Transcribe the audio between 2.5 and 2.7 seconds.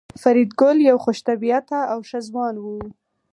و